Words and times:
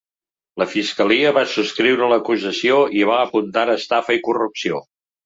La 0.61 0.65
fiscalia 0.69 1.33
va 1.37 1.43
subscriure 1.51 2.07
l’acusació 2.13 2.79
i 3.01 3.05
va 3.11 3.19
apuntar 3.27 3.67
estafa 3.75 4.17
i 4.19 4.23
corrupció. 4.31 4.81